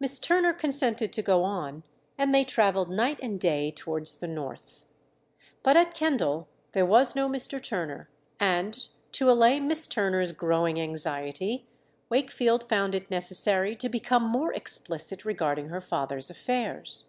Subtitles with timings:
[0.00, 1.84] Miss Turner consented to go on,
[2.18, 4.88] and they travelled night and day towards the north.
[5.62, 7.62] But at Kendal there was no Mr.
[7.62, 8.10] Turner,
[8.40, 11.68] and, to allay Miss Turner's growing anxiety,
[12.08, 17.04] Wakefield found it necessary to become more explicit regarding her father's affairs.